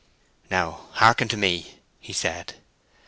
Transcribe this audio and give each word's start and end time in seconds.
"Now, 0.49 0.87
hearken 0.93 1.27
to 1.27 1.37
me," 1.37 1.75
he 1.99 2.11
said. 2.11 2.55